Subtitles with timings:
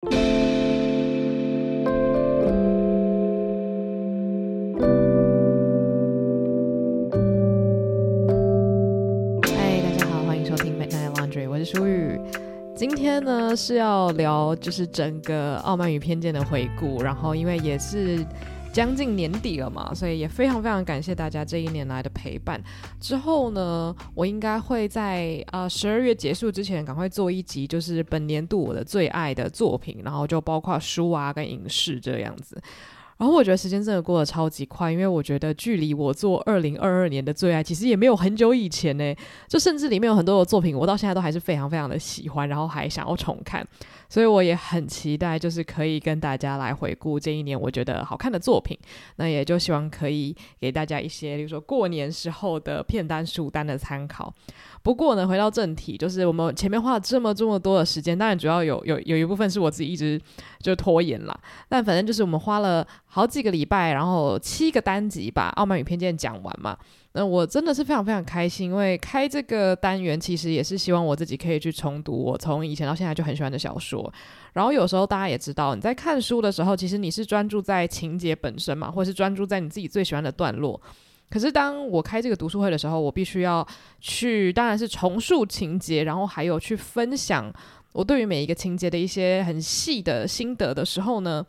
[0.00, 0.10] 嗨，
[9.82, 12.20] 大家好，欢迎收听 Midnight Laundry，我是舒雨。
[12.76, 18.24] 今天呢是要聊就是整个《傲慢与偏见》的回顾，然后因为也是。
[18.72, 22.62] 将近年底了嘛，所以也非常非常感谢大家这一年来的陪伴。
[23.00, 32.60] 之后呢，我应该会在呃十二月结束之前赶快做一集，就是本年度我的最爱的作品，然后就包括书啊跟影视这样子。
[33.16, 39.12] 然后我觉得时间真的过得超级快，因为我觉得距离我做二零二二年的最爱其实也没有很久以前呢。
[39.48, 43.66] 就甚至里面有很多的作品，我到现在都还是非常非常的喜欢，然后还想要重看。
[44.08, 48.76] 所以我也很期待，就是可以跟大家来回顾这一年我觉得好看的作品。
[49.16, 54.32] 那也就希望可以给大家一些，比如说过年时候的片单、书单的参考。
[54.82, 60.18] 不过呢，回到正题，就是我们前面花了这么这么多的时间，当然主要有有有一部分是我自己一直
[60.60, 61.38] 就拖延了。
[61.68, 66.78] 但反正就是我们花了好几个礼拜，然后七个单集把《傲慢与偏见》讲完嘛。
[67.12, 73.97] 那我真的是非常非常开心，因为开这个单元其实也是希望我自己可以去重读我从以前到现在就很喜欢的小说。
[74.52, 80.80] 然后有时候大家也知道，你在看书的时候，其实你是专注在情节本身嘛，或是专注在你自己最喜欢的段落。
[81.30, 83.66] 可是当我开这个读书会的时候，我必须要
[84.00, 87.52] 去，当然是重述情节，然后还有去分享
[87.92, 91.44] 我对于每一个情节的一些很细的心得的时候呢，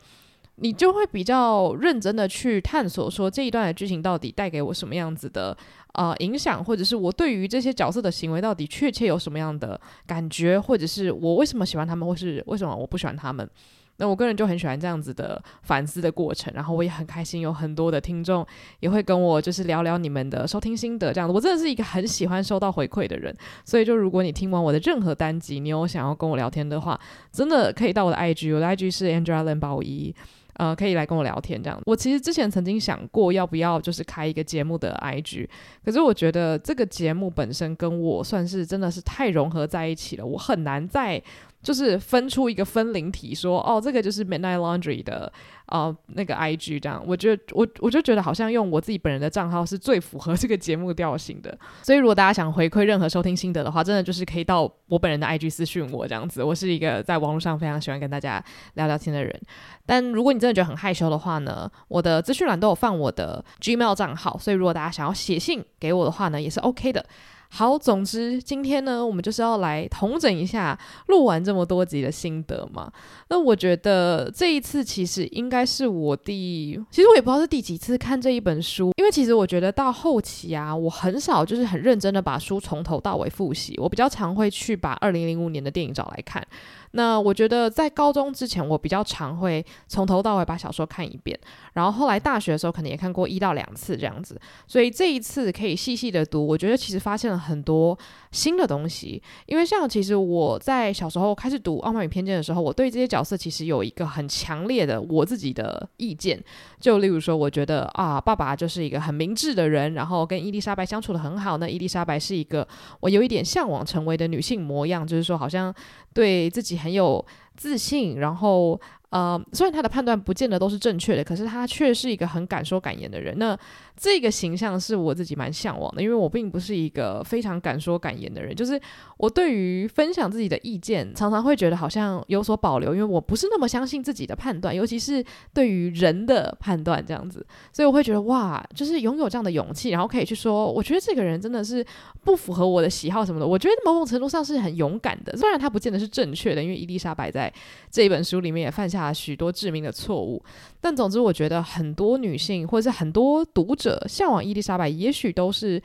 [0.60, 5.56] 你就会比较认真的去探索，说这一段的剧情到底带给我什么样子的
[5.94, 13.48] 呃影响，或者是我对于这些角色的行为到底确切有什么样的感觉，或者是我为什么喜欢他们，或是为什么我不喜欢他们。
[13.96, 18.46] 那我个人就很喜欢这样子的反思的过程，然后我也很开心，有很多的听众
[18.80, 21.34] 也会跟我就是聊聊你们的收听心得这样子。
[21.34, 26.98] 我真的是一个很喜欢收到回馈的人，所以就如果你听完我的任何单集，你有想要跟我聊天的话，
[27.30, 30.14] 真的可以到我的 IG，我的 IG 是 Angela Lin 八五一，
[30.60, 31.80] 呃，可以来跟我聊天这样。
[31.86, 35.48] 我其实之前曾经想过要不要就是开一个节目的 IG，
[35.82, 41.22] 可是我觉得这个节目本身跟我算是真的是太融合在一起了，我很难再。
[41.62, 45.30] 就是分出一个分灵体说，哦，这个就是 Midnight Laundry 的
[45.66, 51.56] 呃那个 IG 这样，我觉得我我就觉得好像用我自己本人的账号是最符合这个节目调性的。
[51.82, 56.42] 所以如果大家想回馈任何收听心得的话，真的就是可以到我本人的 IG 私讯我这样子。
[56.42, 58.42] 我是一个在网络上非常喜欢跟大家
[58.74, 59.40] 聊聊天的人。
[59.84, 67.04] 但如果你真的觉得很害羞的话呢，我的资讯栏都有放我的 Gmail 账号，所以如果大家想要写信给我的话呢，也是 OK 的。
[67.52, 70.78] 好，总之今天呢，我们就是要来统整一下
[71.08, 72.90] 录完这么多集的心得嘛。
[73.28, 86.46] 那我觉得这一次其实应该是我第，其实我也不知道是第几次看这一本书，因为其实我觉得到后期啊，我很少就是很认真的把书从头到尾复习，我比较常会去把二零零五年的电影找来看。
[86.92, 91.38] 那我觉得在高中之前，我比较常会从头到尾把小说看一遍，
[91.74, 97.96] 然后后来大学的时候可能也看过一到两次这样子，所以这一次可以细细的读，我觉得其实发现了很多
[98.32, 99.22] 新的东西。
[99.46, 106.42] 因为像其实我在小时候开始读《傲慢与偏见》的时候，我对这些角色其实有一个很强烈的我自己的意见，
[106.80, 112.66] 就例如说，我觉得啊，爸爸就是一个很明智的人，然后跟伊丽莎白相处得很好，那伊丽莎白是一个
[112.98, 115.72] 我有一点向往成为的女性模样，就是说好像
[116.12, 116.79] 对自己。
[116.80, 117.24] 很有
[117.56, 118.80] 自信，然后。
[119.10, 123.36] 呃，虽然他的判断不见得都是正确的，可是他却是一个很敢说敢言的人。
[123.38, 123.58] 那
[123.96, 128.54] 这个形象是我自己蛮向往的，因为我并不是一个非常敢说敢言的人。
[128.54, 128.80] 就是
[129.16, 137.44] 我对于分享自己的意见，常常会觉得好像有所保留，因为我不是那么相信自己的判断，尤其是对于人的判断这样子。
[137.72, 141.84] 所以我会觉得哇，就是拥有这样的勇气，然后可以去说，我觉得这个人真的是
[142.22, 143.46] 不符合我的喜好什么的。
[143.46, 147.52] 我觉得某种程度上是很勇敢的，虽然他不见得是正确的，因为伊丽莎白在
[147.90, 148.99] 这一本书里面也犯下。
[149.00, 150.42] 啊许多致命的错误，
[150.80, 155.82] 但总之，我觉得很多女性或者是很多读者向往伊丽莎白，也许都是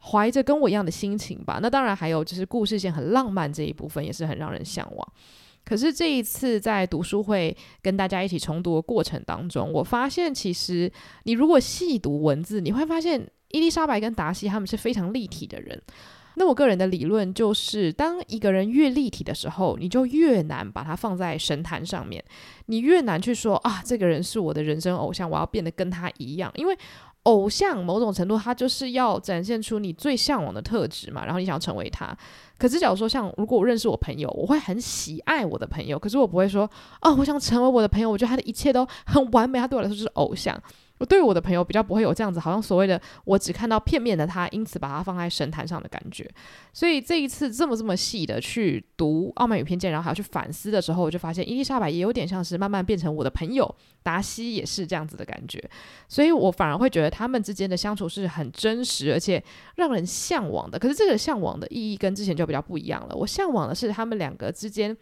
[0.00, 1.58] 怀着跟我一样的心情吧。
[1.62, 5.12] 那当然，还有就是故事线很浪漫这一部分，也是很让人向往。
[5.64, 10.90] 可是这一次在读书会跟大家一起重读的过程当中，我发现其实
[11.24, 15.82] 你如果细读文字，你会发现伊丽莎白跟达西他们是非常立体的人。
[16.38, 22.24] 那我个人的理论就是，当一个人越立体的时候，你就越难把它放在神坛上面，
[22.66, 26.50] 你越难去说啊，这个人是我的人生偶像，我要变得跟他一样。
[26.54, 26.78] 因为
[27.24, 32.16] 偶像某种程度，他就是要展现出你最向往的特质嘛，然后你想要成为他。
[32.56, 36.70] 可是假如说像如果我认识我朋友，我会很喜爱我的朋友，可是我不会说
[37.02, 40.56] 哦，我想成为我的朋友，我觉得他的一切都很完美，他对我来说就是偶像。
[40.98, 46.28] 我对我的朋友比较不会有这样子，好像所谓的我只看到片面的他，因此把他放在神坛上的感觉。
[46.72, 53.72] 所以这一次这么这么细的去读《傲慢与偏见》，然后还要去反思的时候，我就发现伊丽莎白也有点像是慢慢变成我的朋友，
[54.02, 55.62] 达西也是这样子的感觉。
[56.08, 59.42] 所以我反而会觉得他们之间的相处是很真实，而且
[59.76, 60.78] 让人向往的。
[60.78, 63.14] 可是这个向往的意义跟之前就比较不一样了。
[63.14, 64.96] 我向往的是他们两个之间。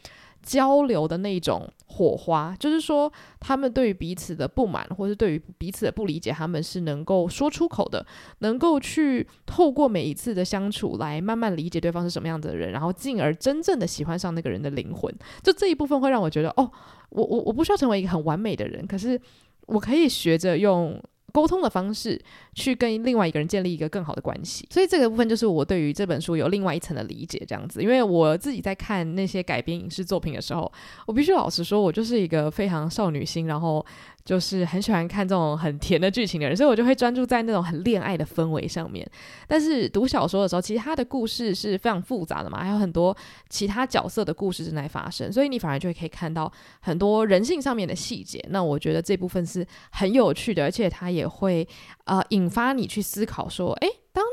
[0.47, 8.07] 交流的那种火花，就是说，他们对于彼此的不满，或是对于彼此的不理解，他们是能够说出口的，
[8.39, 15.13] 能够去透过每一次的相处来慢慢理解对方是什么样子的人，然后进而真正的喜欢上那个人的灵魂。
[15.43, 16.71] 就这一部分会让我觉得，哦，
[17.11, 19.21] 我我我不需要成为一个很完美的人，可是
[19.67, 21.03] 我可以学着用。
[21.37, 22.19] 沟通的方式
[22.55, 27.83] 去跟另外一个人建立一个更好的关系，所以这个部分就是我对于这本书有另外一层的理解，这样子。
[27.83, 30.73] 因为我自己在看那些改编影视作品的时候，
[31.07, 33.85] 我必须老实说，我就是一个非常少女心，然后。
[34.27, 39.09] 就是很喜欢看这种很甜的剧情的人，所以我就会专注在那种很恋爱的氛围上面。
[39.47, 43.17] 但是读小说的时候，其实它的故事是非常复杂的嘛，还有很多
[43.49, 48.45] 其他角色的故事正在发生，所以你反而就可以看到很多人性上面的细节。
[48.51, 51.67] 那我觉得这部分是很有趣的，而且它也会
[52.07, 54.25] 呃引发你去思考说，诶，当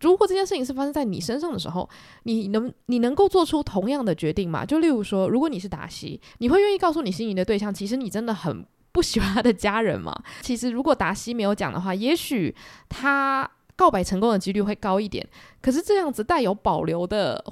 [0.00, 1.90] 如果这件事情是发生在你身上的时候，
[2.22, 4.64] 你能你能够做出同样的决定吗？
[4.64, 8.64] 就例如说，如果你是达西，你会愿意告诉你心仪的对象，其实你真的很。
[8.92, 10.14] 不喜欢他的家人嘛？
[10.42, 12.54] 其实如果达西没有讲的话，也许
[12.88, 15.26] 他告白成功的几率会高一点。
[15.62, 17.44] 可是这样子带有保留的。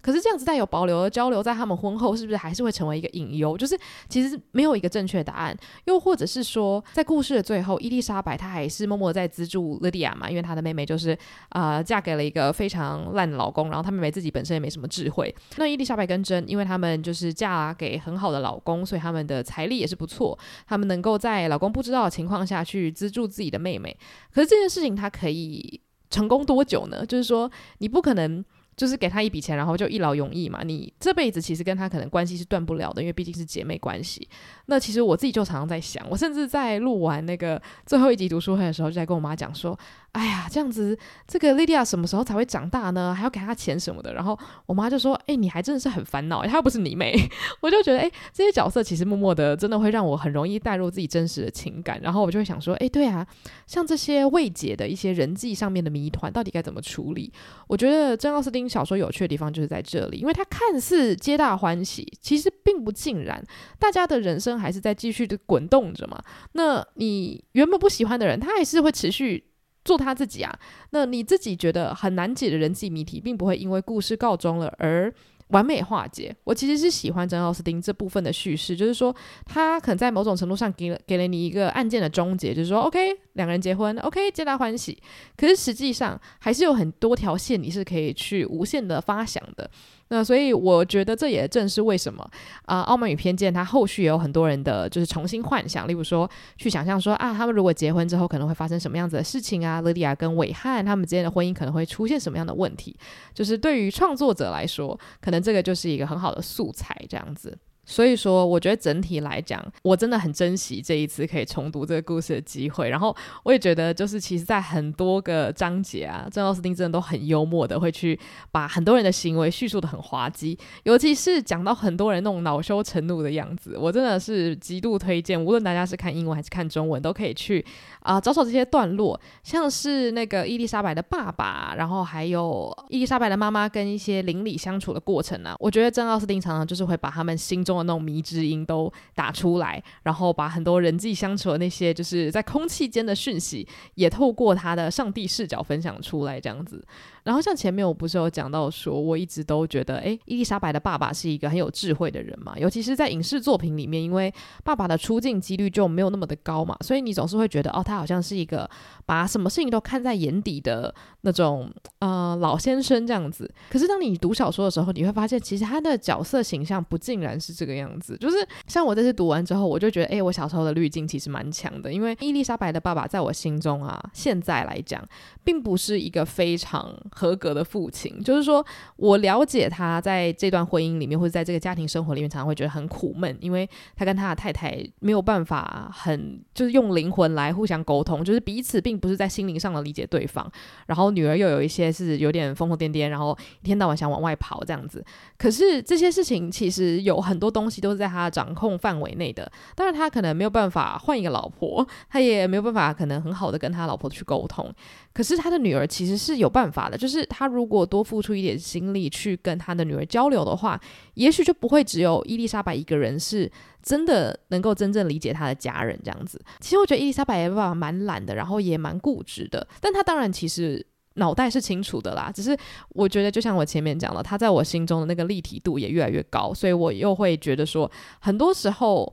[0.00, 3.56] 可是这样子带有保留的交流，在他们婚后是不是还是会成为一个隐忧？
[3.56, 11.16] 就是其实没有一个正确答案，又或者是说，在故事的最后，伊丽莎白她还是默默在资助莉迪亚嘛，因为她的妹妹就是
[11.50, 15.34] 啊、嫁给了一个非常烂的老公，然后她妹妹自己本身也没什么智慧。
[15.56, 23.96] 那伊丽莎白跟珍，因为他们就是嫁给很好的老公，所以他们的财力也是不错，他们能够在老公不知道的情况下去资助自己的妹妹。
[24.32, 27.04] 可是这件事情，她可以成功多久呢？
[27.04, 28.44] 就是说，你不可能。
[28.80, 30.62] 就是给他一笔钱，然后就一劳永逸嘛。
[30.64, 34.26] 你这辈子其实跟他可能关系是断不了的，因为毕竟是姐妹关系。
[34.64, 39.78] 那其实我自己就常常在想，我甚至在录完那个最后一集读书会的时候，就在跟我妈讲说。
[40.12, 40.98] 哎呀，这样子，
[41.28, 43.14] 这个莉迪亚什么时候才会长大呢？
[43.14, 44.12] 还要给她钱什么的。
[44.12, 44.36] 然后
[44.66, 47.14] 我妈就说：“哎，你还真的是很烦恼，她又不是你妹。
[47.62, 52.00] ”我就觉得，哎，这些角色其实默默的，真的会让我很容易带入自己真实的情感。
[52.02, 53.24] 然后我就会想说：“哎，对啊，
[53.68, 57.32] 像这些未解的一些人际上面的谜团，到底该怎么处理？”
[57.68, 63.40] 我觉得珍·奥斯汀小说有趣的地方就是在这里，因为它看似皆大欢喜，其实并不尽然。
[63.78, 66.20] 大家的人生还是在继续的滚动着嘛。
[66.54, 69.44] 那你原本不喜欢的人，他还是会持续。
[69.84, 70.58] 做他自己啊，
[70.90, 75.12] 那你自己觉得很难解的人际谜题，并不会因为故事告终了而
[75.48, 76.34] 完美化解。
[76.44, 85.00] 我其实是喜欢珍·奥斯汀这部分的叙事，就是说他可能在某种程度上给了给了你一个案件的终结，就是说 OK 两个人结婚，OK 皆大欢喜。
[85.36, 89.70] 可是实际上还是有很多条线你是可以去无限的发想的。
[90.12, 92.28] 那所以我觉得这也正是为什么
[92.64, 102.96] 啊，《傲慢与偏见》它后续也有很多人的就是重新幻想，例如说去想象说啊，他们如果结婚之后可能会发生什么样子的事情啊，莉迪亚跟韦翰他们之间的婚姻可能会出现什么样的问题，
[103.32, 107.56] 就是对于创作者来说，可能这个就是一个很好的素材，这样子。
[107.90, 112.88] 所以说，我觉得整体来讲，我真的很珍惜这一次可以重读这个故事的机会。
[112.88, 118.16] 然后，我也觉得，就是其实，在很多个章节啊，珍·奥斯汀真的都很幽默的，会去
[118.52, 120.56] 把很多人的行为叙述的很滑稽。
[120.84, 125.44] 尤其是讲到很多人那种恼羞成怒的样子，我真的是极度推荐。
[125.44, 127.64] 无论大家是看英文还是看中文，都可以去
[128.02, 135.56] 啊、找找这些段落，像是那个伊丽莎白的爸爸，然后还有伊丽莎白的妈妈跟一些邻里相处的过程啊。
[135.58, 146.84] 我觉得珍·奥斯汀常常就是会把他们心中那种迷之音都打出来，然后把很多人际相处的那些就是在空气间的讯息，也透过他的上帝视角分享出来，这样子。
[147.22, 154.32] 然后像前面我不是有讲到说，我一直都觉得，诶，伊丽莎白的爸爸是一个很有智慧的人嘛，尤其是在影视作品里面，因为
[154.64, 158.68] 爸爸的出镜几率就没有那么的高嘛，所以你总是会觉得，哦，他好像是一个
[159.04, 163.48] 把什么事情都看在眼底的那种，呃，老先生这样子。
[163.68, 168.16] 可是当你读小说的时候，你会发现，其实他的角色形象不尽然是这个样子。
[168.18, 168.36] 就是
[168.66, 175.02] 像我这次读完之后，我就觉得，诶，我小时候的滤镜其实蛮强的，因为伊丽莎白的爸爸在我心中啊，现在来讲，
[175.44, 176.90] 并不是一个非常。
[177.10, 178.64] 合格的父亲，就是说
[178.96, 190.50] 我了解他在这段婚姻里面，或者在这个家庭生活里面，常常会觉得很苦闷，因为他跟他的太太没有办法很就是用灵魂来互相沟通，就是彼此并不是在心灵上的理解对方。
[190.86, 195.04] 然后女儿又有一些是有点疯疯癫癫，然后一天到晚想往外跑这样子。
[195.36, 199.50] 可是这些事情其实有很多东西都是在他掌控范围内的。
[199.74, 204.72] 当然，他可能没有办法换一个老婆，他也没有办法可能很好的跟他老婆去沟通。
[205.12, 210.80] 可是他的女儿其实是有办法的，就是他如果多付出一点心力去跟他的女儿交流的话，
[211.14, 213.50] 也许就不会只有伊丽莎白一个人是
[213.82, 216.40] 真的能够真正理解他的家人这样子。
[216.60, 222.30] 其实我觉得伊丽莎白也爸爸蛮懒的，然后也蛮固执的，但他当然其实脑袋是清楚的啦。
[222.34, 222.56] 只是
[222.90, 227.90] 我觉得，就像我前面讲了，他在我心中的那个立体度也越来越高，所以我又会觉得说，
[228.20, 229.12] 很多时候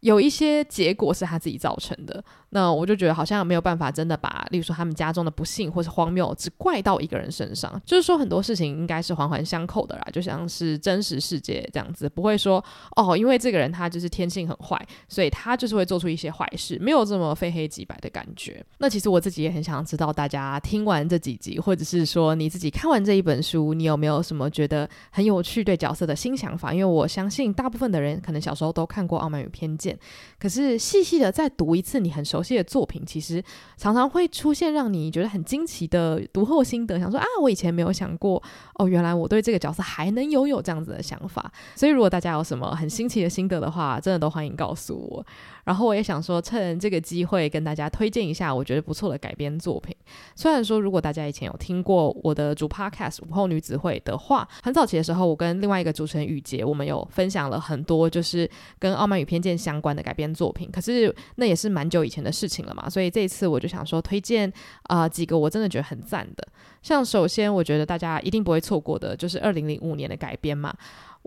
[0.00, 2.22] 有一些结果是他自己造成的。
[2.50, 7.80] 那我就觉得好像没有办法真的把，例如说他们家中的不幸或是荒谬，只怪到一个人身上。
[7.84, 18.64] 就是说很多事情应该是环环相扣的啦，就像是真实世界这样子，不会说哦，因为这个人他就是天性很坏，所以他就是会做出一些坏事，没有这么非黑即白的感觉。
[18.78, 26.72] 那其实我自己也很想知道，大家听完这几集，或者是说你自己看完这一本书，你有没有什么觉得很有趣对角色的新想法？
[26.72, 29.94] 因为我相信大部分的人可能小时候都看过《傲慢与偏见》，
[30.38, 32.45] 可是细细的再读一次，你很熟悉。
[32.46, 33.42] 这些作品其实
[33.76, 38.40] 常常会出现让你觉得很惊奇的读后心得，想说啊，我以前没有想过
[38.74, 41.50] 哦，原来我对这个角色还能拥有这样子的想法。
[41.74, 45.26] 所以如果大家有什么很新奇的心得的话，真的都欢迎告诉我。
[45.66, 49.94] 然后我也想说，趁这个机会跟大家推荐一下我觉得不错的改编作品。
[50.36, 60.70] 虽然说，如果大家以前有听过我的主 podcast 午后女子会的话，很早期的时候，我跟另外一个主持人雨洁，我们有分享了很多就是跟《傲慢与偏见》相关的改编作品。
[60.70, 64.50] 可是那也是蛮久以前的事情了嘛，所以这一次我就想说推荐
[64.84, 66.46] 啊、几个我真的觉得很赞的。
[66.80, 70.72] 像首先，我觉得大家一定不会错过的，就是二零零五年的改编嘛。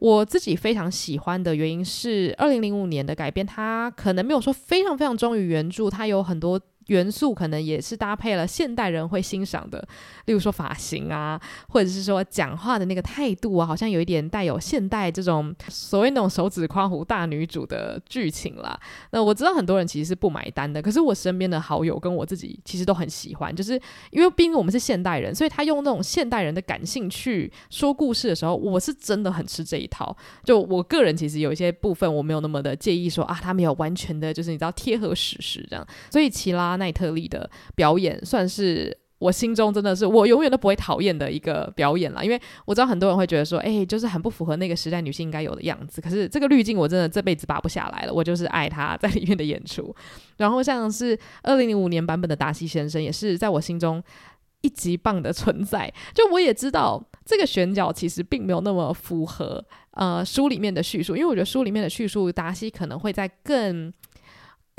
[0.02, 6.60] 我自己非常喜欢的原因是，二零零五年的改编，它可能没有说非常非常忠于原著，它有很多。
[6.90, 9.80] 元素可能也是搭配了现代人会欣赏的，
[10.26, 18.80] 例如说发型啊，或者是说讲话的那个态度啊，好像有一点带有现代这种所谓那种手指夸胡大女主的剧情啦。
[19.12, 23.80] 那我知道很多人其实是不买单的，可是我身边的好友跟我自己其实都很喜欢，就是
[24.12, 30.16] 因为毕竟我们是现代人，所以他用那种现代人的感性去说故事的时候，我是真的很吃这一套。
[30.44, 46.00] 就我个人其实有一些部分我没有那么的介意说啊，他没有完全的就是你知道贴合史实这样，所以奇拉奈特利的表演算是我心中真的是我永远都不会讨厌的一个表演了，因为我知道很多人会觉得说，哎、就是很不符合那个时代女性应该有的样子。
[46.00, 49.94] 可是这个滤镜我真的这辈子拔不下来了，我就是爱她在里面的演出。
[50.38, 54.02] 然后像是二零零五年版本的达西先生，也是在我心中
[54.62, 55.94] 一级棒的存在。
[56.14, 59.62] 就我也知道这个选角其实并没有那么符合
[59.96, 63.94] 呃书里面的叙述，因为我觉得书里面的叙述达西可能会在更。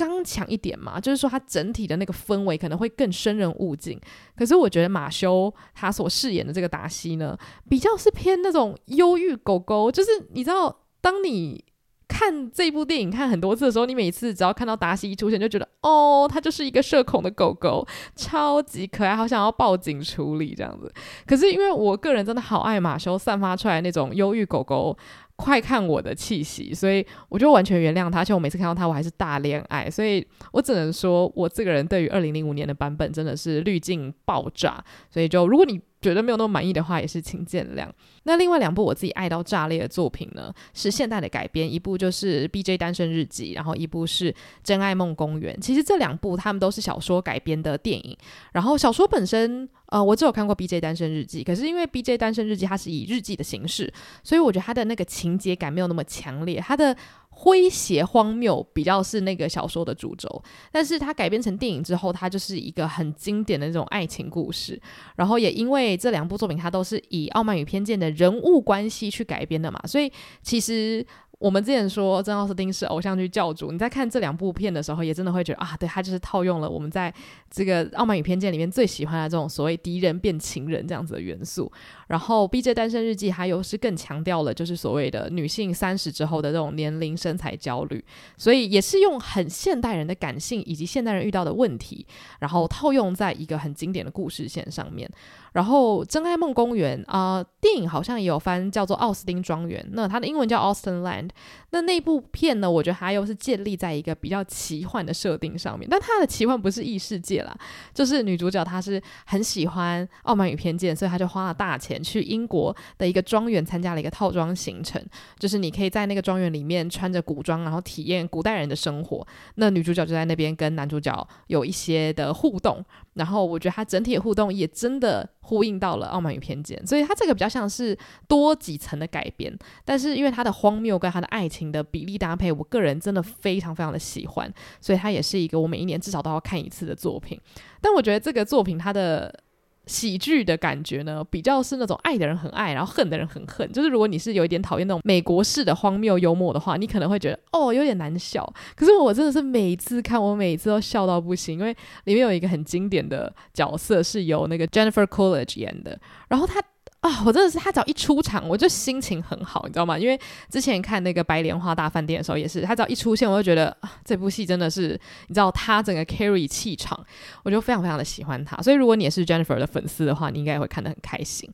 [0.08, 4.00] 刚强一点嘛，就是说他整体的那个氛围可能会更生人勿近。
[4.34, 7.36] 可是我觉得马修他所饰演的这个达西呢，
[7.68, 9.92] 比较是偏那种忧郁狗狗。
[9.92, 11.62] 就是你知道，当你
[12.08, 20.90] 看这部电影看很多次的时候，你每次只要看到达西一出现，就觉得哦，他就是一个社恐的狗狗，超级可爱，好想要报警处理这样子。
[21.26, 24.96] 可是因为我个人真的好爱马修散发出来那种忧郁狗狗。
[25.40, 28.18] 快看我的气息，所以我就完全原谅他。
[28.20, 34.84] 而且我每次看到他，我还是大恋爱，所以我只能说，我这个人对于二零零五年的版本真的是滤镜爆炸。
[35.08, 37.86] 所以就如果你觉得没有那么满意的话，也是请见谅。
[38.22, 42.78] 那另外两部我自己爱到炸裂的作品呢，是现代的改编，一部就是《B.J.
[42.78, 44.32] 单身日记》，然后一部是
[44.62, 45.54] 《真爱梦公园》。
[45.60, 48.16] 其实这两部他们都是小说改编的电影。
[48.52, 50.80] 然后小说本身，呃，我只有看过《B.J.
[50.80, 52.16] 单身日记》，可是因为《B.J.
[52.16, 53.92] 单身日记》它是以日记的形式，
[54.24, 56.96] 所以我觉得它的那个情节感没有那么强烈，它的。
[57.42, 64.78] 诙谐荒谬比较是那个小说的主轴，但是它改编成电影之后，它就是一个很经典的那种爱情故事。
[65.16, 71.06] 然后也因为这两部作品，它都是以《傲慢与偏见》的人物关系去改编的嘛，所以其实。
[71.40, 77.12] 我们之前说珍奥斯汀是偶像剧教主，你在看这两部片的时候，也真的会觉得啊，对，他就是套用了我们在
[77.50, 81.72] 这个《傲慢与偏见》里面最喜欢的这种所谓敌人变情人这样子的元素。
[82.08, 82.74] 然后《B.J.
[82.74, 88.04] 单身日记》还有是更强调了就是所谓的女性三十之后的这种年龄身材焦虑，
[88.36, 92.06] 所以也是用很现代人的感性以及现代人遇到的问题，
[92.40, 95.10] 然后套用在一个很经典的故事线上面。
[95.52, 101.30] 然后《真爱梦公园》啊、电影好像也有翻叫做奥斯汀庄园，那它的英文叫 Austin Land。
[101.72, 107.56] 那那部片呢，我觉得它又是建立在一个比较奇幻的设定上面，但它的奇幻不是异世界啦，
[107.94, 115.00] 就是女主角她是很喜欢《傲慢与偏见》，所以她就花了大钱去英国的一个庄园参加了一个套装行程，
[115.38, 119.26] 就是你可以在那个庄园里面穿着古装，然后体验古代人的生活。
[119.54, 125.28] 那女主角就在那边跟男主角有一些的互动，然后我觉得她整体的互动也真的。
[125.50, 129.52] 呼应到了《傲慢与偏见》，所以它这个比较像是多几层的改编。
[129.84, 137.40] 但是因为它的荒谬跟它的爱情的比例搭配，我个人真的非常非常的喜欢，所以它也是一个我每一年至少都要看一次的作品。
[137.80, 139.42] 但我觉得这个作品它的。
[139.90, 143.70] 喜剧的感觉呢，比较是那种爱的人很爱，然后恨的人很恨。
[143.72, 148.50] 就是如果你是有一点讨厌那种美国式的荒谬幽默的话，你可能会觉得哦有点难笑。
[148.76, 156.62] 可是我真的是每次看，我每次都笑到不行，因为里面有一个很经典的角色是由那个 Jennifer College 演的，然后他。
[157.00, 159.98] 啊，我真的是他只要一出场，我就心情很好，你知道吗？
[159.98, 164.88] 因为之前看那个《白莲花大饭店》的时候，也是他只要一出现，我就觉得，这部戏真的是，
[165.28, 166.98] 你知道他整个 carry 气场，
[167.42, 168.54] 我就非常非常的喜欢他。
[168.58, 171.50] 所以如果你也是 Jennifer 的粉丝的话，你应该也会看得很开心。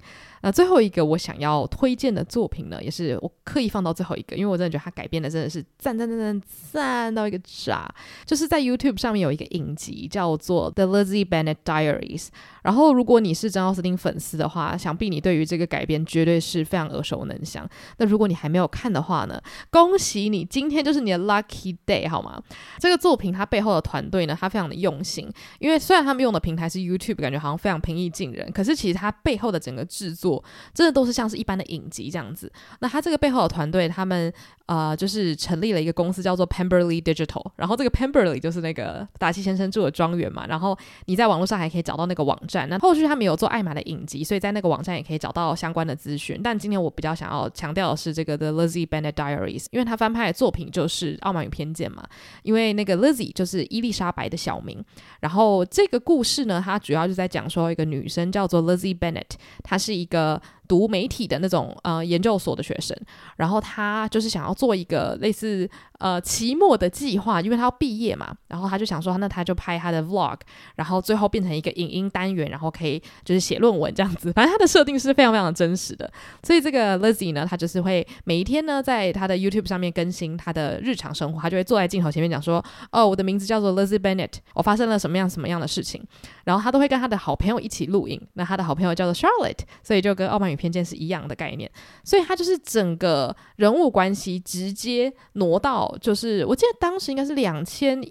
[0.47, 7.93] 那最后一个我想要推荐的作品呢，也是我刻意放到最后一个，因为我真的觉得它改编的真的是赞赞赞赞赞到一个炸。
[8.25, 12.27] 就是在 YouTube 上面有一个影集叫做《The Lizzie Bennet Diaries》，
[12.63, 17.69] 然后如果你是珍奥斯汀粉丝的话，想必你对于这个改编绝对是非常耳熟能详。
[17.97, 22.41] 那如果你还没有看的话呢，恭喜你，今天就是你的 lucky day 好吗？
[22.79, 30.36] 这个作品它背后的团队呢，它非常的用心，因为虽然他们用的平台是 YouTube，感觉好像非常平易近人，可是其实它背后的整个制作。
[30.75, 32.51] 真的都是像是一般的影集这样子。
[32.81, 34.33] 那他这个背后的团队，他们
[34.67, 37.45] 呃就是成立了一个公司，叫做 Pemberley Digital。
[37.57, 40.47] 然后这个 Pemberley 就是那个达西先生住的庄园嘛。
[40.47, 40.77] 然后
[41.07, 42.69] 你在网络上还可以找到那个网站。
[42.69, 46.41] 那后续他们有做艾玛的影集，所以在那个网站也可以找到相关的资讯。
[46.43, 52.03] 但今天我比较想要强调的是这个 The Lizzie Bennet Diaries，因为他翻拍的作品就是《傲慢与偏见》嘛。
[52.43, 54.85] 因为那个 Lizzie 就是伊丽莎白的小名。
[55.21, 59.31] 然后这个故事呢，它主要就在讲说一个女生叫做 Lizzie Bennet，
[59.63, 60.16] 她是一个。
[60.17, 62.97] 呃，读媒体的那种呃研究所的学生，
[63.37, 65.69] 然后他就是想要做一个类似
[65.99, 70.39] 呃期末的计划，因为他要毕业嘛，然后他就想说，那他就拍他的 vlog，
[70.75, 74.33] 然后最后变成一个影音单元，然后可以就是写论文这样子。
[74.33, 76.11] 反正他的设定是非常非常真实的，
[76.43, 86.03] 所以这个 Lizzie 呢，他就是会每一天呢在他的 YouTube 上面更新他的日常生活，他就会坐在镜头前面讲说，哦，我的名字叫做 Lizzie Bennett，我发生了什么样什么样的事情，
[86.45, 91.71] 然后他都会跟他的好朋友一起录影，那他的好朋友叫做 Charlotte，所以就跟《奥曼偏见》是一样的概念，
[92.03, 98.03] 所以他就是整个人物关系直接挪到，就是我记得当时应该是两千，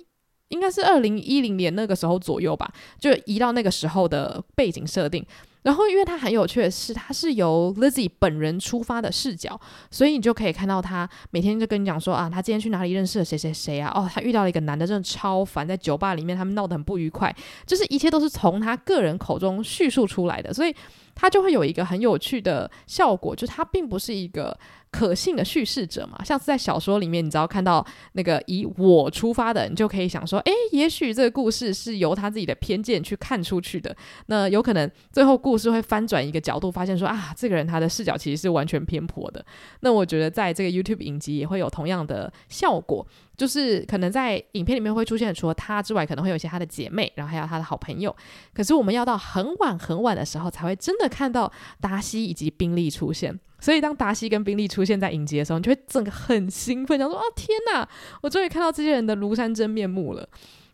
[0.50, 5.26] 应该是二零一零年那个时候左右吧，就移到那个时候的背景设定。
[5.64, 20.72] 然后，因为他很有趣的是，他是由 Lizzie 本人出发的视角，所以你就可以看到他每天就跟你讲说啊，他今天去哪里认识了谁谁谁啊，哦，他遇到了一个男的，真的超烦，在酒吧里面他们闹得很不愉快，就是一切都是从他个人口中叙述出来的，所以
[21.16, 24.56] 他就会有一个很有趣的效果，就是他并不是一个。
[24.92, 33.94] 可信的叙事者嘛，像是在小说里面，你只要看到那个以我出发的，你就可以想说，诶，也许这个故事是由他自己的偏见去看出去的。
[34.28, 39.46] 那有可能最后故事会翻转一个角度，发现说啊，这个人他的视角其实是完全偏颇的。
[39.82, 43.06] 那我觉得在这个 YouTube 影集也会有同样的效果。
[43.38, 48.16] 就是可能在影片里面会出现，除了他之外，可能会有一些他的姐妹，然后还有他的好朋友。
[48.54, 53.38] 可是我们要到很晚很晚的时候，才会真的看到达西以及宾利出现。
[53.60, 57.88] 所以当达西跟宾利出现在影集的时候，你就会整个很兴奋，想说：“哦，天哪！
[58.22, 60.28] 我终于看到这些人的庐山真面目了。”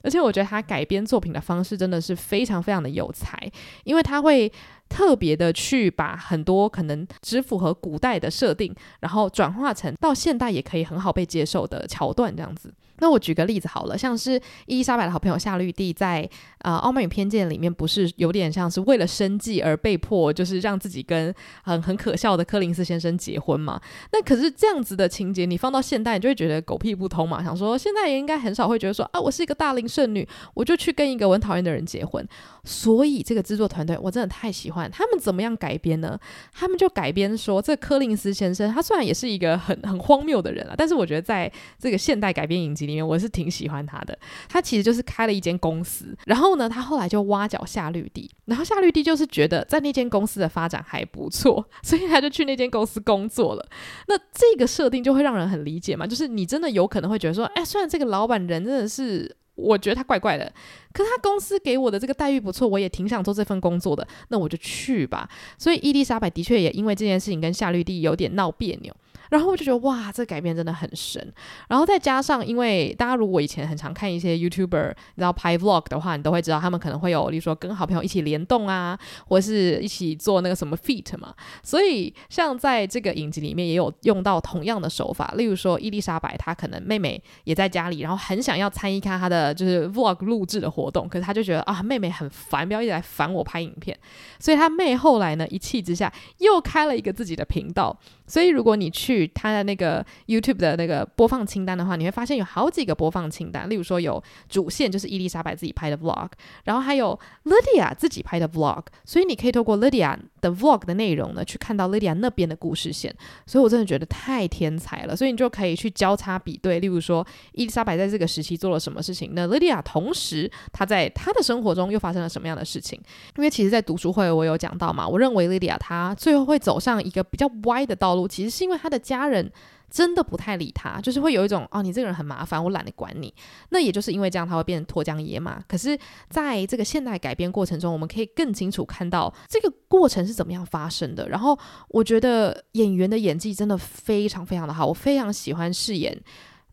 [0.04, 3.38] 而且我觉得他改编作品的方式真的是非常非常的有才，
[3.84, 4.52] 因为他会
[4.92, 12.74] 特别的去把很多可能只符合古代的设定，然后转化成到现代也可以很好被接受的桥段这样子。
[13.02, 21.34] 那我举个例子好了，像是伊丽莎白的好朋友夏绿蒂在呃《傲慢与偏见》里面，不是有点像是为了生计而被迫，就是让自己跟
[21.64, 23.82] 很很可笑的柯林斯先生结婚嘛？
[24.14, 27.44] 那可是这样子的情节，你放到现代，你就会觉得狗屁不通嘛。
[27.44, 32.24] 想说现在也应该很少会觉得说啊，我是一个大龄剩女，我就去跟一个我很讨厌的人结婚。
[32.64, 36.20] 所以这个制作团队我真的太喜欢他们怎么样改编呢？
[36.54, 42.91] 他们就改编说，这柯林斯先生他虽然也是一个很很荒谬的人啊，但是我觉得在这个现代改编影集。
[42.92, 44.18] 里面我是挺喜欢他的，
[44.50, 53.66] 他其实就是开了一间公司，然后呢，他后来就挖角夏绿蒂，然后夏绿蒂就是觉得在那间公司的发展还不错， 所以他就去那间公司工作了。
[54.08, 60.52] 那这个设定就会让人很理解嘛，就是你真的有可能会觉得说，哎，虽然这个老板人真的是，我觉得他怪怪的，
[60.94, 65.30] 可是他公司给我的这个待遇不错，我也挺想做这份工作的，那我就去吧。
[65.58, 68.96] 所以伊丽莎白的确也因为这件事情跟夏绿蒂有点闹别扭。
[69.32, 71.34] 然后我就觉得哇，这改变真的很神。
[71.70, 81.34] 然后再加上，因为大家如果以前很常看一些 YouTuber，你知道拍 Vlog 的话，你都会知道他们可能会有，例如说跟好朋友一起联动啊，或是一起做那个什么 feat 嘛。
[81.64, 93.98] 所以像在这个影集里面也有用到同样的手法，例如说伊丽莎白她可能妹妹也在家里，然后很想要参与看她的就是 Vlog 录制的活动，可是她就觉得啊妹妹很烦，不要一直来烦我拍影片，
[94.40, 97.98] 所以她妹后来呢一气之下又开了一个自己的频道。
[98.32, 103.70] 所以，如果你去他的那个 YouTube 的那个播放清单的话，你会发现有好几个播放清单。
[103.70, 106.30] 例如说，有主线就是伊丽莎白自己拍的 Vlog，
[106.64, 108.86] 然后还有 Lydia 自己拍的 Vlog。
[109.04, 113.14] 所以你可以透过 Lydia 的 Vlog 的内容呢，去看到 Lydia 那边的故事线。
[113.46, 115.14] 所以我真的觉得太天才了。
[115.14, 116.80] 所以你就可以去交叉比对。
[116.80, 122.98] 例如说，伊丽莎白在这个时期做了什么事情，那 Lydia 同时她在她的生活中又发生了什么样的事情？
[123.36, 128.21] 因为其实，在读书会我有讲到嘛，我认为 Lydia 她最后会走上一个比较歪的道路。
[128.28, 129.52] 其实是因为他的家人
[129.90, 133.34] 真的不太理他，就是会有一种哦，你这个人很麻烦，我懒得管你。
[133.70, 135.62] 那也就是因为这样，他会变成脱缰野马。
[135.68, 135.98] 可是，
[136.30, 141.28] 在这个现代改编过程中，我们可以更清楚看到这个过程是怎么样发生的。
[141.28, 141.58] 然后，
[141.90, 146.18] 我觉得演员的演技真的非常非常的好，我非常喜欢饰演。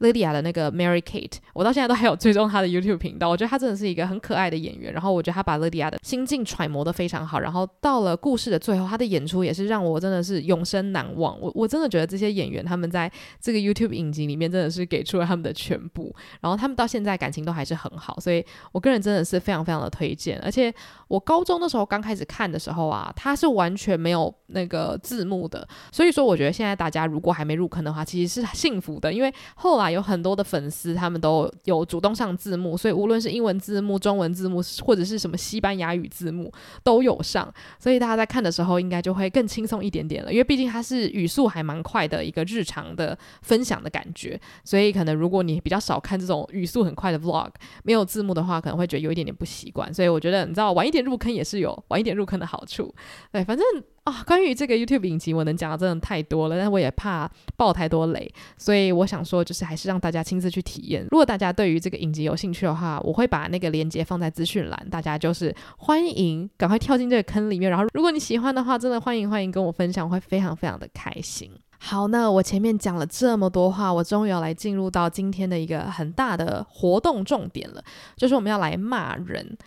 [0.00, 3.28] Lydia 的那个 Mary Kate，我到现在都还有追踪她的 YouTube 频道。
[3.28, 4.92] 我觉得她真的是一个很可爱的演员。
[4.92, 7.40] 然后我觉得她把 Lydia 的心境揣摩得非常好。
[7.40, 11.36] 然后到了故事的最后，她的演出也是让我真的是永生难忘。
[11.40, 16.14] 我我真的觉得这些演员他们在这个 YouTube 影集里面真的是给出了他们的全部。
[16.40, 20.38] 然后他们到现在感情都还是很好，所以我个人真的是非常非常的推荐。
[20.44, 20.72] 而且
[21.08, 25.66] 我高中的时候刚开始看的时候啊，它是完全没有那个字幕的。
[25.90, 29.87] 所以说，我觉得现在大家如果还没入坑的话，其实是幸福的，因为后来。
[29.90, 37.52] 有很多的粉丝，他们都有主动上字幕，所以无论是英文字幕、中文字幕，或者是什么西班牙语字幕，都有上。
[37.78, 40.32] 所以大家在看的时候，应该就会更轻松一点点了。
[40.32, 47.50] 因为毕竟它是语速还蛮快的一个日常的分享的感觉，所以可能如果你比较少看这种语速很快的 vlog，
[47.82, 49.92] 没有字幕的话，可能会觉得有一点点不习惯。
[49.92, 52.94] 所以我觉得，你知道，晚一点入坑也是有晚一点入坑的好处。
[53.32, 53.64] 对，反正。
[54.08, 61.06] 啊，关于这个 YouTube 影集，我能讲的真的太多了，但我也怕爆太多雷，所以我想说，就是还是让大家亲自去体验。
[61.10, 67.70] 如果大家对于这个影集有兴趣的话，我会把那个链接放在资讯栏，大家就是欢迎赶快跳进这个坑里面。
[67.70, 71.50] 然后，如果你喜欢的话，真的欢迎欢迎跟我分享，我会非常非常的开心。
[71.78, 77.84] 好，那我前面讲了这么多话，我终于要来进入到今天的一个很大的活动重点了，
[78.16, 79.58] 就是我们要来骂人。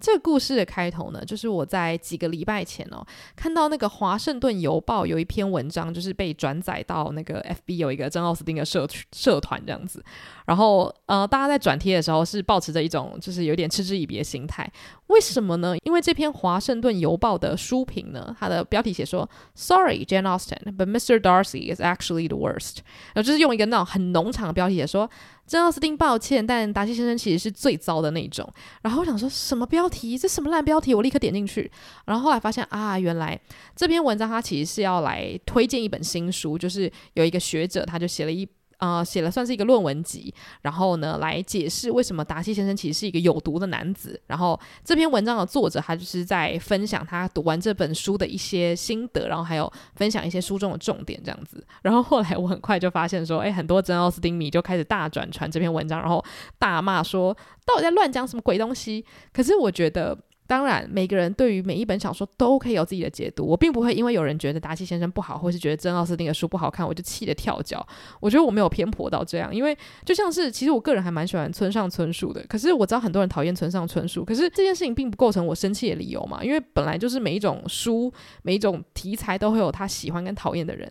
[0.00, 10.04] 这个故事的开头呢，就是我在几个礼拜前哦，看到那个《华盛顿邮报》有一篇文章，就是被转载到那个 FB 有一个珍奥斯汀的社社团这样子。
[10.46, 14.70] 然后呃，大家在转贴的时候是保持着一种就是有点嗤之以鼻的心态。
[15.08, 15.76] 为什么呢？
[15.84, 21.18] 因为这篇《华盛顿邮报》的书评呢，它的标题写说：“Sorry, Jane Austen, but Mr.
[21.18, 22.78] Darcy is actually the worst。”
[23.14, 25.10] 然后就是用一个那种很农场的标题写说。
[25.46, 28.46] 珍奥斯汀，抱歉，但达西先生其实是最糟的那种。
[28.82, 30.18] 然后我想说什么标题？
[30.18, 30.94] 这什么烂标题？
[30.94, 31.72] 我立刻点进去，
[32.04, 33.40] 然后后来发现啊，原来
[33.74, 38.46] 这篇文章它其实是要来推荐一本新书，就是有一个学者他就写了一。
[38.78, 44.20] 呃，写了算是一个论文集，然后呢，来解释为什么达西先生其实是一个有毒的男子。
[44.26, 51.66] 然后这篇文章的作者他就是在分享他读完这本书的一些心得，然后还有分享一些书中的重点这样子。
[51.82, 56.24] 然后后来我很快就发现说，哎，很多珍奥斯汀迷就开始大转传这篇文章，然后
[56.58, 57.36] 大骂说
[57.66, 59.04] 到底在乱讲什么鬼东西。
[59.32, 60.16] 可是我觉得。
[60.48, 63.44] 当然，每个人对于每一本小说都可以有自己的解读。
[63.44, 67.86] 我并不会因为有人觉得达西先生不好，或是觉得珍奥斯汀的书不好看，我就气得跳脚。
[68.18, 72.42] 我觉得我没有偏颇到这样，因为就像是，其实我个人还蛮喜欢村上春树的。
[72.48, 76.42] 可是我知道很多人讨厌村上春树，可是这件事情并不构成我生气的理由嘛。
[76.42, 78.10] 因为本来就是每一种书、
[78.42, 80.90] 每一种题材都会有他喜欢跟讨厌的人。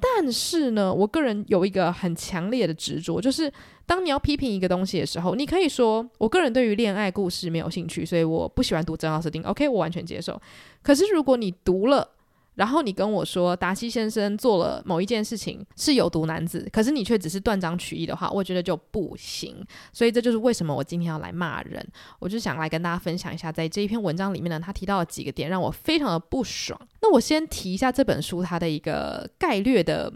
[0.00, 3.52] 但是呢，我个人有一个很强烈的执着，就是
[3.84, 9.42] 当你要批评一个东西的时候，你可以说，我个人对于恋爱故事没有兴趣，所以我不喜欢读珍奥斯汀。
[9.42, 10.40] OK，我完全接受。
[10.82, 12.08] 可是如果你读了，
[12.56, 19.64] 然后你跟我说达西先生做了某一件事情是有毒男子，可是你却只是断章取义的话，我觉得就不行。
[19.92, 21.86] 所以这就是为什么我今天要来骂人，
[22.18, 26.76] 我就想来跟大家分享一下，在这一篇文章里面呢，他提到了几个点让我非常的不爽。
[27.00, 30.12] 那我先提一下这本书它的一个概略的。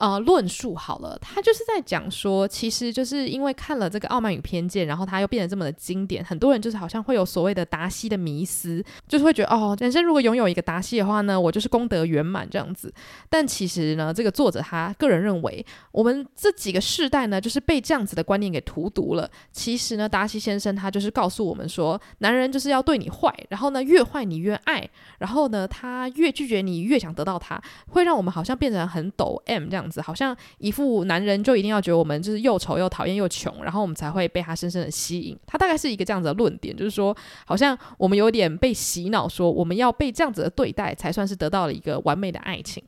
[0.00, 12.90] 呃，论述好了，他就是在讲说，其实就是因为看了这个《傲慢与偏见》，然后他又变得这么的经典，很多人就是好像会有所谓的达西的迷思，就是会觉得哦，人生如果拥有一个达西的话呢，我就是功德圆满这样子。
[13.28, 19.30] 但其实呢，这个作者他个人认为，我们这几个世代呢，就是被这样子的观念给荼毒了。
[19.52, 29.89] 其实呢，达西先生他就是告诉我们说，男人就是要对你坏，然后呢，越坏你越爱，然后呢，他越拒绝你越想得到他，会让我们好像变成很抖 M 这样。
[29.90, 35.36] 子，好像一副男人就一定要觉得我们就是又丑又讨厌又穷，然后我们才会被他深深的吸引。
[35.46, 42.82] 他大概是一个这样子的论点，就是说，好像我们有点被洗脑，说我们要被这样子的对待，才算是得到了一个完美的爱情。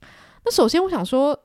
[0.45, 1.39] 那首先，我想说。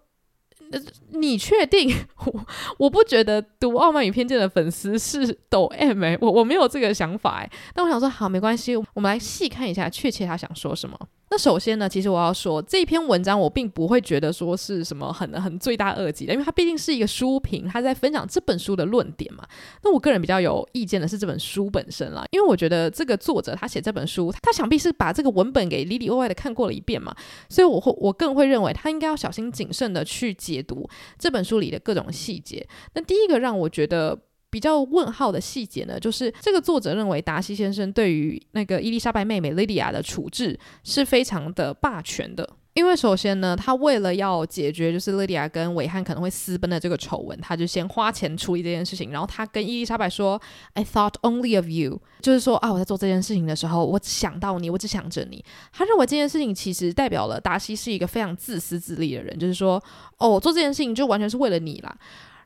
[1.12, 1.96] 你确定？
[2.26, 2.46] 我
[2.78, 11.00] 我不觉得读《傲慢与偏见》的粉丝是抖 M 哎、我我没有这个想法哎、但我想说，好，没关系，我们来细看一下，确切他想说什么。
[11.30, 19.46] 那首先呢，其实我要说这篇文章，我并不会觉得说是什么很很罪大恶极的，因为它毕竟是一个书评，他在分享这本书的论点嘛。
[19.84, 27.14] 那我个人比较有意见的是这本书本身啦，因为我觉得这个作者他写这本书，他想必是把这个文本给里里外外的看过了一遍嘛，
[27.50, 32.66] 所以我会我更会认为他应该要小心谨慎的去解读这本书里的各种细节。
[32.94, 34.18] 那第一个让我觉得。
[34.50, 42.48] 比较问号的细节呢，就是这个作者认为达西先生对于那个伊丽莎白妹妹莉迪亚的处置是非常的霸权的。
[42.74, 49.10] 因为首先呢，他为了要解决就是莉迪亚跟韦翰可能会私奔的这个丑闻，他就先花钱处理这件事情。
[49.10, 50.40] 然后他跟伊丽莎白说
[50.76, 55.44] ：“I thought only of you。”就是说啊，我在做这件事情的时候，我只想到你，我只想着你。
[55.74, 59.84] 他认为这件事情其实代表了达西是一个非常自私自利的人，就是说，
[60.20, 61.98] 哦，我做这件事情就完全是为了你啦。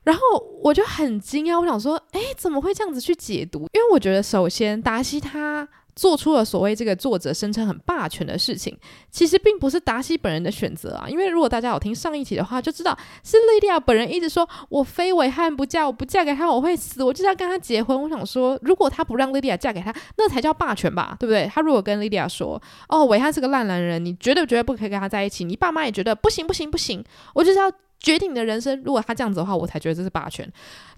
[0.03, 0.21] 然后
[0.63, 3.59] 我就很惊讶，我想说，诶，怎么会这样子去解读？
[3.73, 8.75] 因为我觉得，首先达西他做出了所谓这个作者声称很霸权的事情，
[9.11, 11.05] 其实并不是达西本人的选择啊。
[11.07, 18.01] 因为如果大家有听上一集的话，就知道是莉迪亚本人一直说，我非韦翰不嫁，我不嫁给他我会死，我就要跟他结婚。
[18.01, 21.47] 我想说，如果他不让莉迪亚嫁给他，那才叫霸权吧，对不对？
[21.53, 27.03] 他如果跟莉迪亚说，哦，韦翰是个烂男人，你绝对绝对不可以跟他在一起，你爸妈也觉得不行不行不行，
[27.35, 27.71] 我就是要。
[28.01, 30.45] 决定你的人生，如果他这样子的话，我才觉得这是霸权。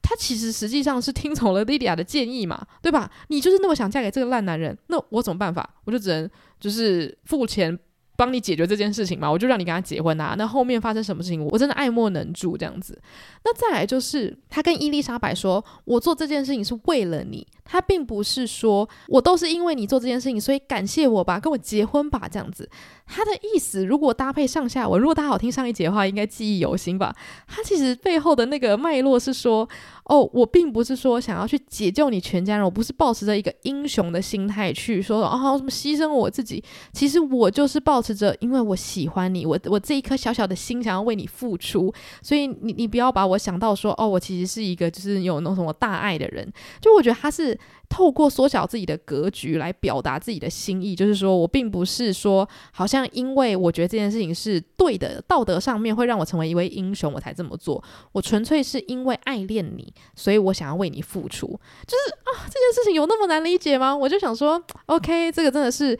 [0.01, 3.11] 他其实实际上是听从了莉迪亚的建议嘛，对吧？
[3.27, 5.69] 你就是那么想嫁给这个烂男人，那我怎么办法？
[5.85, 6.27] 我就只能
[6.59, 7.77] 就是付钱。
[8.15, 10.35] 帮你解决这件事情嘛，我就让你跟他结婚啊。
[10.37, 12.97] 那后面发生什么事情，我真的爱莫能助这样子。
[13.43, 22.69] 那再来就是，他跟伊丽莎白说：“我做这件事情是为了你。”他并不是说我都是因为你做这件事情，所以感谢我吧，跟我结婚吧这样子。
[23.05, 27.13] 他的意思如果搭配上下文，如果大家好听上一节的话，应该记忆犹新吧。
[27.47, 29.67] 他其实背后的那个脉络是说。
[30.05, 36.61] 哦，我并不是说想要去解救你全家人，我不是抱持着一个英雄的心态去说哦，什么牺牲我自己。
[36.91, 46.51] 其实我就是抱持着，因为我喜欢你，我我这一颗小小的心想要为你付出，所以你你不要把我想到说，哦，我其实是一个就是有那种什么大爱的人。
[46.81, 47.52] 就我觉得他是。
[47.89, 57.83] 透过缩小自己的格局来表达自己的心意，就是说我并不是说好像因为我觉得这件事情是对的，道德上面会让我成为一位英雄，我才这么做。
[58.13, 61.47] 我纯粹是因为爱恋你，所以我想要为你付出。
[61.47, 63.95] 就是啊，这件事情有那么难理解吗？
[63.95, 65.99] 我就想说，OK，这个真的是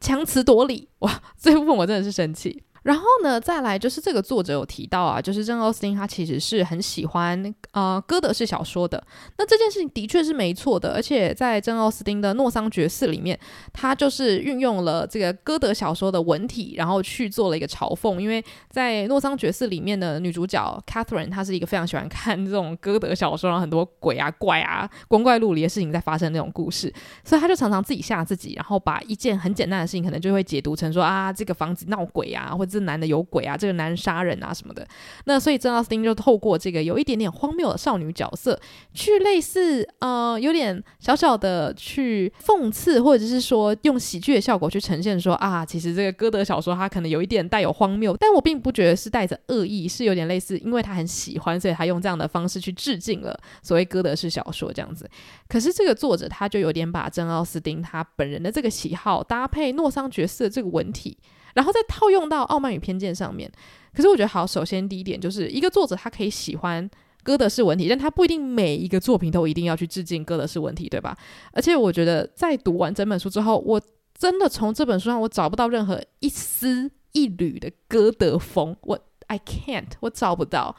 [0.00, 2.63] 强词夺理，哇，这部分我真的是生气。
[2.84, 9.02] 然后呢，再来就是这个作者有提到啊，就是珍奥斯汀他其实是很喜欢呃歌德式小说的。
[9.38, 13.40] 那这件事情的确是没错的，而且在珍奥斯汀的《诺桑觉寺》里面，
[13.72, 18.20] 他就是运用了这个歌德小说的文体，然后去做了一个嘲讽。
[18.20, 26.92] 因为在《诺桑觉寺》里面的女主角 Catherine，她是一个非常喜欢看这种歌德小说，很多鬼啊怪啊光怪陆离的事情在发生那种故事，
[27.24, 32.73] 所以他就常常自己吓自己，然后把一件很简单的事情，可能就会解读成说啊这个房子闹鬼啊，或者。
[32.74, 33.56] 这男的有鬼啊！
[33.56, 34.86] 这个男人杀人啊什么的。
[35.26, 38.58] 那所以珍奥斯汀就透过这个有一点点荒谬的少女角色，
[38.92, 55.08] 去类似呃有点小小的去讽刺，或者是说用喜剧的效果去呈现说啊，其实这个歌德小说它可能有一点带有荒谬，但我并不觉得是带着恶意，是有点类似，因为他很喜欢，所以他用这样的方式去致敬了所谓歌德式小说这样子。
[55.48, 61.16] 可是这个作者他就有点把珍奥斯汀他本人的这个喜好搭配诺桑觉寺的这个文体。
[61.54, 63.50] 然后再套用到《傲慢与偏见》上面，
[63.94, 64.46] 可是我觉得好。
[64.46, 66.88] 首先第一点就是一个作者他可以喜欢
[67.22, 71.16] 歌德式文体，但他不一定每一个作品都一定要去致敬歌德式文体，对吧？
[71.52, 73.80] 而且我觉得在读完整本书之后，我
[74.16, 80.74] 真的从这本书上我找不到任何一丝一缕的歌德风，我 I can't，我找不到。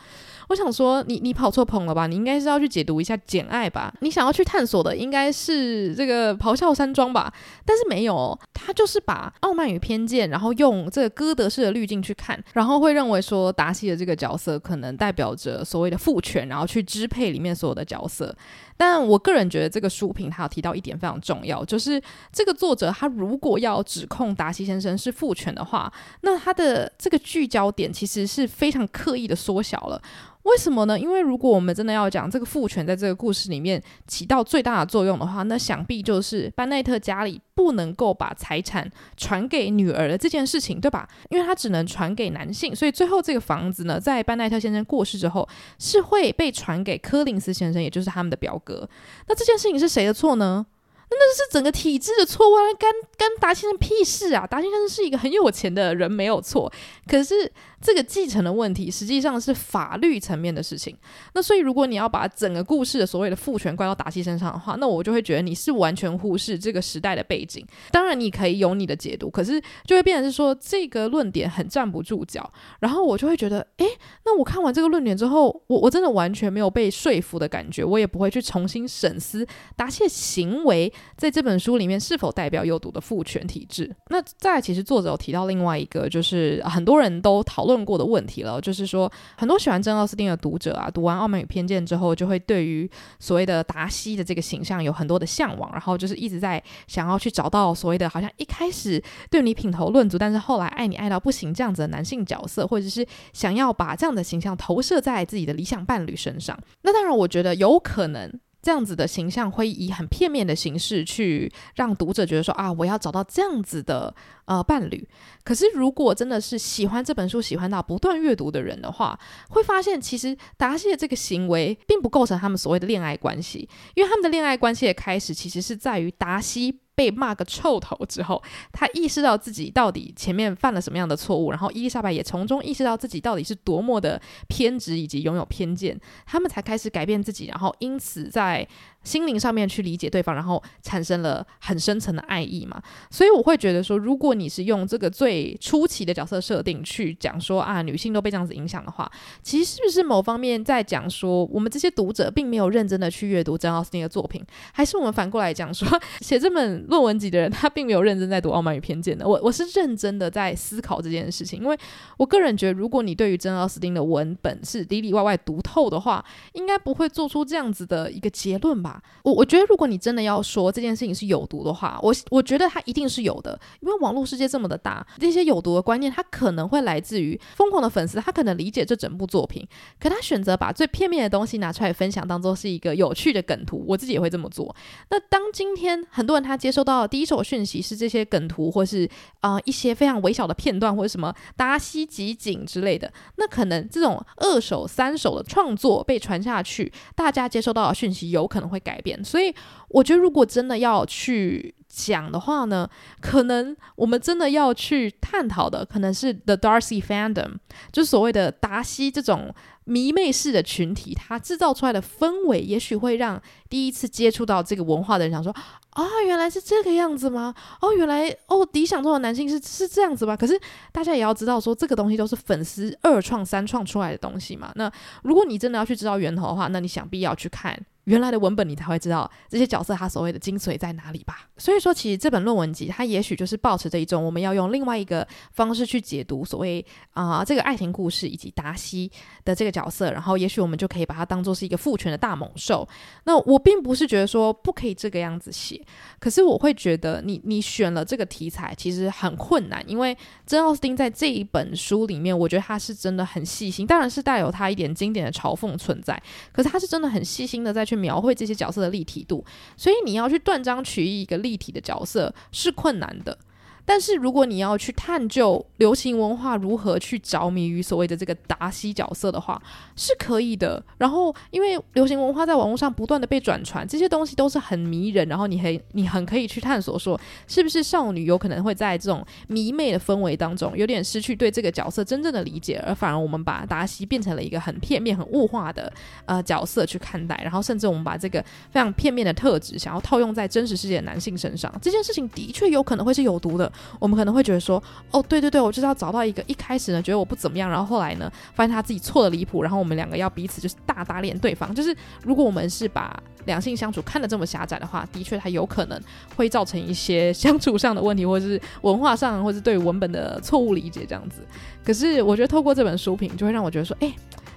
[0.50, 2.06] 我想说你，你跑错棚了吧？
[2.06, 3.94] 你应该是要去解读一下《简爱》吧？
[4.02, 7.34] 你想要去探索的应该是这个《咆哮山庄》吧？
[7.66, 18.36] 但是没有，他就是把《傲慢与偏见》，然后用这个歌德式的滤镜去看，然后会认为说达西的这个角色可能代表着所谓的父权，然后去支配里面所有的角色。
[18.78, 30.02] 但我个人觉得这个书评他有提到一点非常重要，就是这个作者他如果要指控达西先生是父权的话，那他的这个聚焦点其实是非常刻意的缩小了。
[30.46, 30.98] 为什么呢？
[30.98, 41.10] 因为如果我们真的要讲这个父权在这个故事里面起到最大的作用的话，那想必就是班奈特家里不能够把财产传给女儿的这件事情，对吧？
[41.30, 48.88] 因为他只能传给男性，所以最后这个房子呢，在班奈特先生过世之后，是会被传给柯林斯先生，也就是他们的表哥。
[49.28, 50.64] 那这件事情是谁的错呢？
[51.10, 54.46] 那那是整个体制的错误啊，干干达先生屁事啊！
[54.46, 56.72] 达先生是一个很有钱的人，没有错，
[57.08, 57.52] 可是。
[57.86, 60.98] 这个继承的问题实际上是法律层面的事情。
[61.36, 67.63] 那所以，如果你要把整个故事的所谓的父权怪到达西身上的话，那我就会觉得你是完全忽视这个时代的背景。
[67.91, 72.52] 当然，你可以有你的解读，可是就会变成是说这个论点很站不住脚。
[72.80, 73.86] 然后我就会觉得，诶，
[74.26, 77.84] 那我看完这个论点之后，我我真的完全没有被说服的感觉。
[77.84, 79.45] 我也不会去重新审思
[79.76, 83.95] 达西的行为在这本书里面是否代表有毒的父权体制。
[84.10, 87.75] 那再，其实作者有提到另外一个，就是很多人都讨论。
[87.76, 106.58] 问过的问题了，就是说，很多喜欢珍奥斯汀的读者啊，读完《傲慢与偏见》之后，就会对于所谓的达西的这个形象有很多的向往，然后就是一直在想要去找到所谓的，好像一开始对你品头论足，但是后来爱你爱到不行这样子的男性角色，或者是想要把这样的形象投射在自己的理想伴侣身上。
[106.84, 108.32] 那当然，我觉得有可能。
[108.65, 114.12] 这样子的形象会以很片面的形式去让读者觉得说啊，我要找到这样子的
[114.45, 115.08] 呃伴侣。
[115.43, 126.80] 可是如果真的是喜欢这本书、喜欢到不断阅读的人的话，会发现其实达西的这个行为并不构成他们所谓的恋爱关系，因为他们的恋爱关系的开始其实是在于达西。
[126.96, 138.68] 被骂个臭头之后，他意识到自己到底前面犯了什么样的错误，然后伊丽莎白也从中意识到自己到底是多么的偏执以及拥有偏见，他们才开始改变自己，然后因此在。
[139.06, 142.82] 心灵上面去理解对方，然后产生了很深层的爱意嘛。
[143.10, 149.10] 所以我会觉得说，如果你是用这个最初期的角色设定去讲说啊，女性都被这样子影响的话，
[149.41, 155.88] 其实是不是某方面在讲说，我们这些读者并没有认真的去阅读珍奥斯汀的作品，还是我们反过来讲说，
[156.20, 159.28] 写这本论文集的人他并没有认真在读《傲慢与偏见》的？
[159.28, 161.78] 我我是认真的在思考这件事情，因为
[162.18, 168.95] 我个人觉得，如果你对于珍奥斯汀的文本是里里外外读透的话，应该不会做出这样子的一个结论吧。
[169.24, 179.68] 我我觉得，如果你真的要说这件事情是有毒的话，我我觉得它一定是有的，因为网络世界这么的大，这些有毒的观念，它可能会来自于疯狂的粉丝，他可能理解这整部作品，
[180.00, 184.76] 可他选择把最片面的东西拿出来分享，当做是一个有趣的梗图，我自己也会这么做。
[185.10, 189.10] 那当今天很多人他接收到的第一手讯息是这些梗图，或是
[189.42, 199.21] 啊、一些非常微小的片段，或者什么达西集锦之类的，那可能这种二手、三手的创作被传下去，大家接收到的讯息有可能会改变。
[199.26, 199.54] 所以，
[199.89, 202.88] 我觉得如果真的要去讲的话呢，
[203.19, 207.56] 可能我们真的要去探讨的，可能是 The Darcy Fandom，
[207.91, 209.54] 就所谓的达西这种
[209.86, 215.56] 迷妹式的群体，它制造出来的氛围，也许会让第一次接触到这个文化的人想说：
[215.91, 217.54] 啊，原来是这个样子吗？
[217.82, 220.36] 哦，原来哦，理想中的男性是是这样子吧？
[220.36, 220.60] 可是
[220.91, 224.71] 大家也要知道，说这个东西都是粉丝二创三创出来的东西嘛。
[224.76, 224.91] 那
[225.24, 227.80] 如果你真的要去知道源头的话，那你想必要去看。
[228.06, 231.48] 原来的文本，你才会知道这些角色他所谓的精髓在哪里吧。
[231.58, 239.12] 所以说，其实这本论文集，它也许就是抱持着一种我们要用另外一个方式去解读所谓啊、这个爱情故事以及达西
[239.44, 242.88] 的这个角色，然后也许我们就可以把它当做是一个父权的大猛兽。
[243.24, 245.82] 那我并不是觉得说不可以这个样子写，
[246.20, 250.15] 可是我会觉得你你选了这个题材其实很困难，因为
[250.46, 257.95] 珍奥斯汀在这一本书里面，我觉得他是真的很细心，当然是带有他一点经典的嘲讽存在，可是他是真的很细心的在去。
[257.96, 259.46] 描绘这些角色的立体度，
[259.78, 263.38] 所以你要去断章取义一个立体的角色是困难的。
[263.86, 269.62] 但是如果你要去探究流行文化如何去着迷于所谓的这个达西角色的话，
[269.95, 270.84] 是可以的。
[270.98, 275.28] 然后，因为流行文化在网络上不断的被转传，这些东西都是很迷人。
[275.28, 285.93] 然后，你很你很可以去探索说，是不是少女有可能会在这种迷妹的氛围当中，有点失去对这个角色真正的理解，而反而我们把达西变成了一个很片面、很物化的
[286.26, 287.39] 呃角色去看待。
[287.43, 293.71] 然后，甚至我们把这个非常片面的特质想要套用在真实世界的男性身上，这件事情的确有可能会是有毒的。
[294.00, 301.74] 我们可能会觉得说，哦，对对对，我就是要找到一个一开始呢觉得我不怎么样，然后后来呢发现他自己错得离谱，然后我们两个要彼此就是大打脸对方。
[301.74, 306.02] 就是如果我们是把两性相处看得这么狭窄的话，的确它有可能
[306.36, 311.42] 会造成一些相处上的问题，或者是文化上，或者是对文本的错误理解这样子。
[311.84, 314.14] 可是我觉得透过这本书评，就会让我觉得说，哎。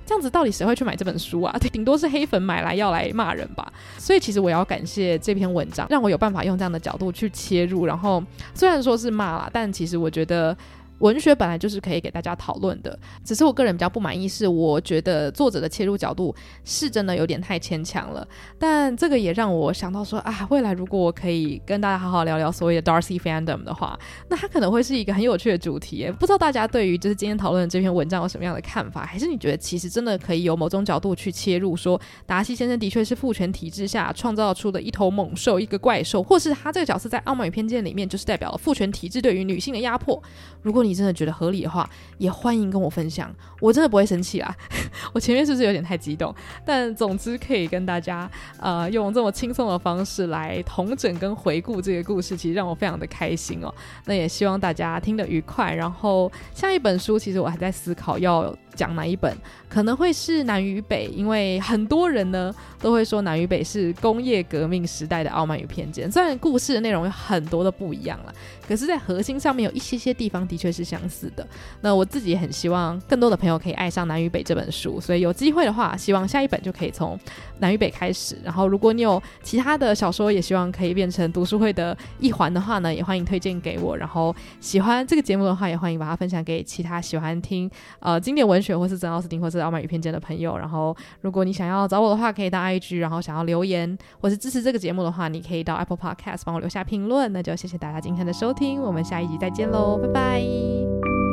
[0.08, 1.54] 这样子到底谁会去买这本书啊？
[1.70, 3.70] 顶多是黑粉买来要来骂人吧。
[3.98, 7.84] 所以其实我要感谢这篇文章，让我有办法用这样的角度去切入。
[7.84, 10.56] 然后虽然说是骂啦，但其实我觉得
[10.98, 16.34] 文学本来就是可以给大家讨论的，只是我个人比较不满意，是我觉得作者的切入角度
[16.64, 18.26] 是真的有点太牵强了。
[18.58, 26.11] 但这个也让我想到说啊，未来如果我可以跟大家好好聊聊所谓的 Darcy Fandom 的话，那它可能会是一个很有趣的主题。
[26.18, 29.07] 不知道大家对于就是今天讨论的这篇文章有什么样的看法？
[29.07, 40.20] 还是你觉得其实真的可以有某种角度去切入，说达西先生的确是父权体制下创造出的一头猛兽，一个怪兽，或是他这个角色在《傲慢与偏见》里面就是代表了父权体制对于女性的压迫？
[40.62, 43.30] 如果你你真的觉得合理的话，也欢迎跟我分享，
[43.61, 44.57] 我真的不会生气啦。
[45.12, 46.34] 我前面是不是有点太激动？
[46.64, 48.28] 但总之可以跟大家
[48.59, 53.72] 呃用这么轻松的方式来同整跟回顾这个故事，其实让我非常的开心哦。
[54.07, 55.74] 那也希望大家听得愉快。
[55.74, 59.37] 然后下一本书，其实我还在思考要讲哪一本，
[59.68, 66.11] 可能会是南与北，因为很多人呢都会说南与北是工业革命时代的傲慢与偏见。
[66.11, 68.33] 虽然故事的内容有很多的不一样了，
[68.68, 71.45] 可是，在核心上面有一些些地方的确是相似的。
[71.81, 77.18] 那我自己也很希望更多的朋友可以爱上南与北这本书，所以有机会的话，希望下一本就可以从
[77.59, 78.39] 南与北开始。
[78.45, 83.97] 然后，如果你有其他的小说，也希望可以变成读书会的一环的话呢，也欢迎推荐给我。
[83.97, 87.68] 然后，喜欢这个节目的话，也欢迎把它分享给其他喜欢听
[87.99, 88.67] 呃经典文学。
[88.76, 97.32] 或是珍奥斯汀，或是傲慢与偏见的朋友，然后如果你想要找我的话，可以到 IG，然后想要留言或是支持这个节目的话，你可以到 Apple Podcast 帮我留下评论。
[97.32, 101.28] 那就谢谢大家今天的收听，我们下一集再见喽，拜拜。